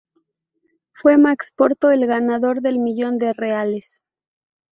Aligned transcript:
Fue 0.93 1.15
Max 1.19 1.51
Porto 1.55 1.91
el 1.91 2.07
ganador 2.07 2.61
del 2.63 2.79
millón 2.79 3.19
de 3.19 3.33
reales. 3.33 4.01